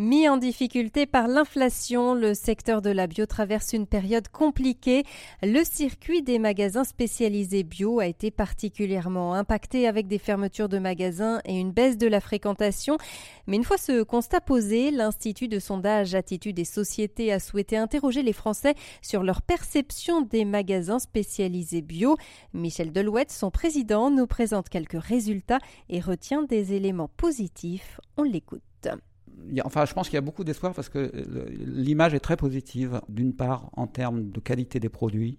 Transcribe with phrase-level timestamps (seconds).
[0.00, 5.04] Mis en difficulté par l'inflation, le secteur de la bio traverse une période compliquée.
[5.42, 11.42] Le circuit des magasins spécialisés bio a été particulièrement impacté avec des fermetures de magasins
[11.44, 12.96] et une baisse de la fréquentation.
[13.46, 18.22] Mais une fois ce constat posé, l'Institut de sondage Attitude et Société a souhaité interroger
[18.22, 22.16] les Français sur leur perception des magasins spécialisés bio.
[22.54, 25.60] Michel Delouette, son président, nous présente quelques résultats
[25.90, 28.00] et retient des éléments positifs.
[28.16, 28.62] On l'écoute
[29.64, 31.10] enfin, je pense qu'il y a beaucoup d'espoir parce que
[31.58, 33.00] l'image est très positive.
[33.08, 35.38] D'une part, en termes de qualité des produits.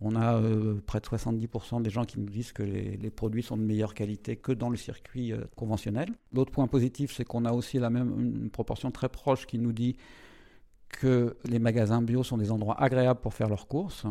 [0.00, 3.56] On a euh, près de 70% des gens qui nous disent que les, produits sont
[3.56, 6.08] de meilleure qualité que dans le circuit euh, conventionnel.
[6.32, 9.72] L'autre point positif, c'est qu'on a aussi la même une proportion très proche qui nous
[9.72, 9.96] dit
[10.88, 14.04] que les magasins bio sont des endroits agréables pour faire leurs courses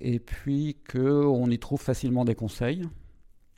[0.00, 2.88] et puis qu'on y trouve facilement des conseils.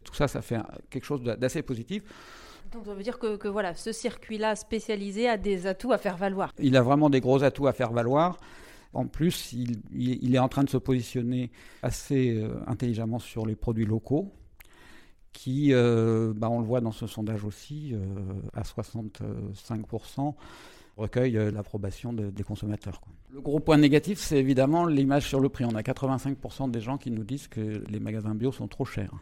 [0.04, 0.59] Tout ça, ça fait
[0.90, 2.02] quelque chose d'assez positif.
[2.73, 6.52] Donc ça veut dire que, voilà, ce circuit-là spécialisé a des atouts à faire valoir.
[6.59, 8.38] Il a vraiment des gros atouts à faire valoir.
[8.95, 11.51] En plus, il, est en train de se positionner
[11.83, 14.33] assez euh, intelligemment sur les produits locaux,
[15.33, 17.99] qui, euh, bah, on le voit dans ce sondage aussi, euh,
[18.52, 20.35] à 65%,
[20.99, 23.01] recueillent l'approbation des consommateurs.
[23.33, 25.65] Le gros point négatif, c'est évidemment l'image sur le prix.
[25.65, 29.15] On a 85% des gens qui nous disent que les magasins bio sont trop chers.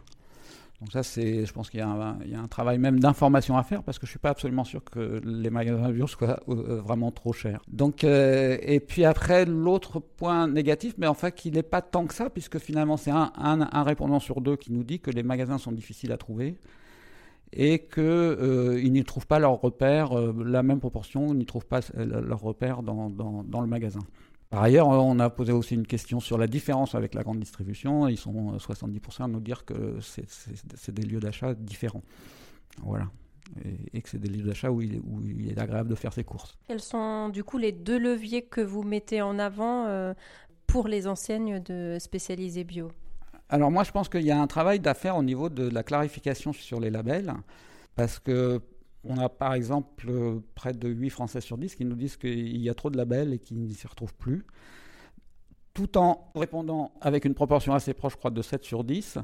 [0.80, 3.98] Donc ça, c'est, je pense qu'il y, a un travail même d'information à faire parce
[3.98, 7.60] que je suis pas absolument sûr que les magasins bio soient euh, vraiment trop chers.
[7.68, 12.06] Donc, euh, et puis après, l'autre point négatif, mais en fait, qu'il n'est pas tant
[12.06, 15.58] que ça, puisque finalement, c'est un, répondant sur deux qui nous dit que les magasins
[15.58, 16.56] sont difficiles à trouver
[17.52, 22.40] et qu'ils euh, n'y trouvent pas leur repère, la même proportion, n'y trouvent pas leur
[22.40, 24.00] repère dans, dans, dans le magasin.
[24.50, 28.08] Par ailleurs, on a posé aussi une question sur la différence avec la grande distribution.
[28.08, 32.02] Ils sont 70% à nous dire que c'est des lieux d'achat différents.
[32.82, 33.06] Voilà.
[33.92, 36.58] Et, que c'est des lieux d'achat où, il, est agréable de faire ses courses.
[36.66, 40.14] Quels sont du coup les deux leviers que vous mettez en avant euh,
[40.66, 42.90] pour les enseignes de spécialisés bio?
[43.48, 46.52] Alors moi je pense qu'il y a un travail d'affaire au niveau de la clarification
[46.52, 47.34] sur les labels.
[47.96, 48.60] Parce que
[49.04, 52.58] on a par exemple euh, près de 8 Français sur 10 qui nous disent qu'il
[52.58, 54.44] y a trop de labels et qu'ils ne s'y retrouvent plus,
[55.72, 59.18] tout en répondant avec une proportion assez proche, je crois, de 7 sur 10,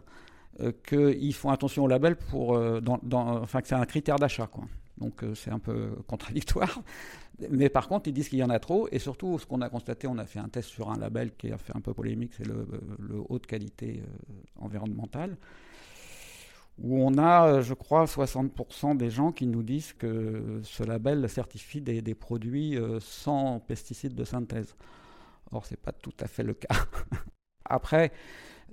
[0.61, 2.81] euh, qu'ils font attention aux labels pour, euh,
[3.13, 4.49] enfin, que c'est un critère d'achat.
[4.99, 6.81] Donc c'est un peu contradictoire.
[7.51, 8.89] Mais par contre, ils disent qu'il y en a trop.
[8.91, 11.53] Et surtout, ce qu'on a constaté, on a fait un test sur un label qui
[11.53, 12.67] a fait un peu polémique, c'est le,
[12.99, 14.03] le haute qualité
[14.59, 15.37] environnementale
[16.79, 21.29] où on a, euh, je crois, 60% des gens qui nous disent que ce label
[21.29, 24.75] certifie des, produits euh, sans pesticides de synthèse.
[25.53, 26.69] Or, ce n'est pas tout à fait le cas.
[27.65, 28.13] Après,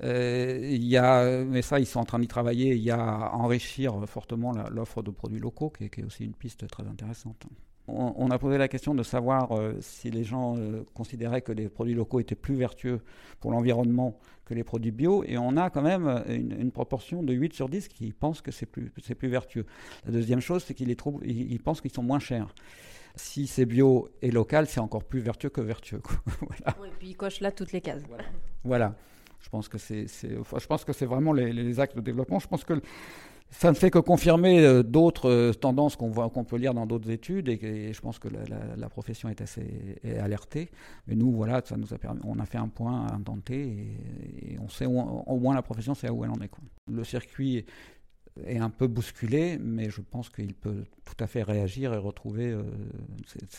[0.03, 3.34] euh, il y a, mais ça, ils sont en train d'y travailler, il y a
[3.34, 7.46] enrichir fortement l'offre de produits locaux, qui est aussi une piste très intéressante
[7.88, 11.68] on, a posé la question de savoir euh, si les gens euh, considéraient que les
[11.68, 13.02] produits locaux étaient plus vertueux
[13.42, 17.54] pour l'environnement que les produits bio, et on a quand même une, proportion de 8
[17.54, 19.66] sur 10 qui pensent que c'est plus, plus vertueux.
[20.06, 22.54] La deuxième chose, c'est qu'ils ils, pensent qu'ils sont moins chers.
[23.16, 26.02] Si c'est bio et local, c'est encore plus vertueux que vertueux.
[26.68, 28.04] et puis ils cochent là toutes les cases.
[28.64, 28.96] Voilà.
[29.40, 32.40] Je pense que c'est, je pense que c'est vraiment les, les, actes de développement.
[32.40, 32.82] Je pense que
[33.53, 37.09] ça ne fait que confirmer euh, d'autres euh, tendances qu'on qu'on peut lire dans d'autres
[37.09, 38.28] études et, je pense que
[38.78, 40.69] la, profession est assez alertée.
[41.08, 43.97] Mais nous, voilà, ça nous a permis, on a fait un point à tenter
[44.42, 46.47] et, on sait au moins la profession sait où elle en est.
[46.47, 46.63] Quoi.
[46.92, 47.66] Le circuit
[48.46, 52.52] est un peu bousculé, mais je pense qu'il peut tout à fait réagir et retrouver,
[52.52, 52.63] euh,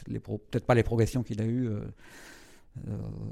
[0.07, 1.69] peut-être pas les progressions qu'il a eues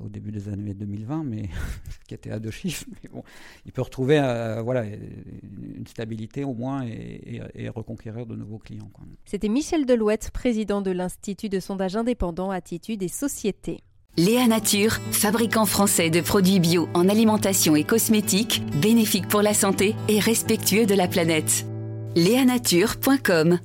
[0.04, 1.48] au début des années 2020, mais
[2.08, 2.84] qui était à deux chiffres.
[3.02, 3.22] Mais bon,
[3.66, 8.90] il peut retrouver euh, voilà, une stabilité au moins et, reconquérir de nouveaux clients.
[9.24, 13.80] C'était Michel Delouette, président de l'Institut de sondage indépendant Attitude et Société.
[14.18, 19.96] Léa Nature, fabricant français de produits bio en alimentation et cosmétiques, bénéfiques pour la santé
[20.08, 21.66] et respectueux de la planète.
[22.14, 23.58] Léanature.com